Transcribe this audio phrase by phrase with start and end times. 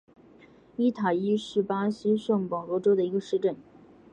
[0.77, 3.55] 伊塔伊是巴西圣保罗州的一个市镇。